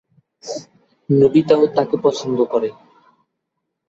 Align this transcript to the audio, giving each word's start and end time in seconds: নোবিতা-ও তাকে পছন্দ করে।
নোবিতা-ও 1.09 1.65
তাকে 1.75 1.95
পছন্দ 2.03 2.37
করে। 2.43 2.69